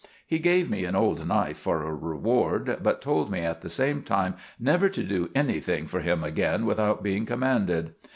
He 0.25 0.39
gave 0.39 0.67
me 0.67 0.83
an 0.85 0.95
old 0.95 1.27
knife 1.27 1.59
for 1.59 1.83
a 1.83 1.93
reward, 1.93 2.79
but 2.81 3.01
told 3.03 3.29
me 3.29 3.41
at 3.41 3.61
the 3.61 3.69
same 3.69 4.01
time 4.01 4.33
never 4.59 4.89
to 4.89 5.03
do 5.03 5.29
anything 5.35 5.85
for 5.85 5.99
him 5.99 6.23
again 6.23 6.65
without 6.65 7.03
being 7.03 7.23
commanded. 7.27 7.93